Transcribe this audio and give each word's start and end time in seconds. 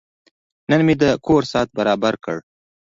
نن 0.69 0.79
مې 0.85 0.95
د 1.01 1.03
کور 1.25 1.41
ساعت 1.51 1.69
برابر 1.79 2.13
کړ. 2.23 2.37